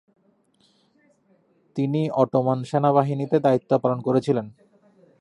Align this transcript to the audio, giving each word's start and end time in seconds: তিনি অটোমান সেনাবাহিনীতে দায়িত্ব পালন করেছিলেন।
তিনি 1.75 2.01
অটোমান 2.13 2.59
সেনাবাহিনীতে 2.63 3.37
দায়িত্ব 3.39 3.71
পালন 3.77 3.99
করেছিলেন। 4.01 4.45